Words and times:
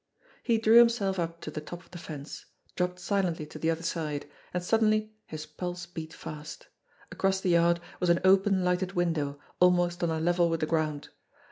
He 0.41 0.57
drew 0.57 0.79
himself 0.79 1.19
up 1.19 1.41
to 1.41 1.51
the 1.51 1.61
top 1.61 1.83
of 1.85 1.91
the 1.91 1.99
fence, 1.99 2.45
dropped 2.75 2.99
si 2.99 3.13
lently 3.13 3.47
to 3.47 3.59
the 3.59 3.69
other 3.69 3.83
side, 3.83 4.25
and 4.51 4.63
suddenly 4.63 5.13
his 5.27 5.45
pulse 5.45 5.85
beat 5.85 6.11
fast. 6.11 6.69
Across 7.11 7.41
the 7.41 7.51
yard 7.51 7.79
was 7.99 8.09
an 8.09 8.19
open, 8.23 8.63
lighted 8.63 8.93
window, 8.93 9.39
almost 9.59 10.01
on 10.01 10.09
a 10.09 10.19
level 10.19 10.49
with 10.49 10.61
the 10.61 10.65
ground. 10.65 11.09